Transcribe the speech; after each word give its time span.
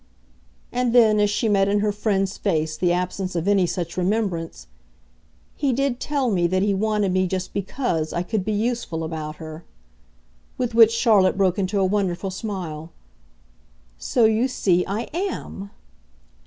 And 0.71 0.93
then 0.93 1.19
as 1.19 1.29
she 1.29 1.47
met 1.47 1.67
in 1.67 1.81
her 1.81 1.91
friend's 1.91 2.35
face 2.35 2.75
the 2.75 2.91
absence 2.91 3.35
of 3.35 3.47
any 3.47 3.67
such 3.67 3.97
remembrance: 3.97 4.65
"He 5.55 5.73
did 5.73 5.99
tell 5.99 6.31
me 6.31 6.47
that 6.47 6.63
he 6.63 6.73
wanted 6.73 7.11
me 7.13 7.27
just 7.27 7.53
BECAUSE 7.53 8.11
I 8.11 8.23
could 8.23 8.43
be 8.43 8.51
useful 8.51 9.03
about 9.03 9.35
her." 9.35 9.63
With 10.57 10.73
which 10.73 10.89
Charlotte 10.91 11.37
broke 11.37 11.59
into 11.59 11.79
a 11.79 11.85
wonderful 11.85 12.31
smile. 12.31 12.91
"So 13.99 14.25
you 14.25 14.47
see 14.47 14.83
I 14.87 15.07
AM!" 15.13 15.69